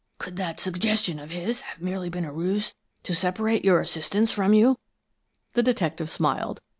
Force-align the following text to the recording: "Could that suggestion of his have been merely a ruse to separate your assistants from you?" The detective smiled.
"Could 0.17 0.35
that 0.37 0.59
suggestion 0.59 1.19
of 1.19 1.29
his 1.29 1.61
have 1.61 1.77
been 1.77 1.85
merely 1.85 2.07
a 2.11 2.31
ruse 2.31 2.73
to 3.03 3.13
separate 3.13 3.63
your 3.63 3.79
assistants 3.81 4.31
from 4.31 4.51
you?" 4.51 4.79
The 5.53 5.61
detective 5.61 6.09
smiled. 6.09 6.59